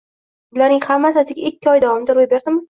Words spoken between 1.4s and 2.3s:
ikki oy davomida ro`y